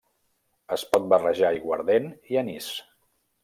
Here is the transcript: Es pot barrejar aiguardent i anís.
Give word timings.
Es 0.75 0.85
pot 0.93 1.05
barrejar 1.11 1.47
aiguardent 1.51 2.11
i 2.35 2.43
anís. 2.45 2.75